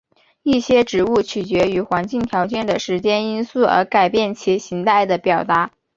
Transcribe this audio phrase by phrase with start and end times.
[0.41, 5.69] 一些植物取决于环境条件的时间因素而改变其形态的表达。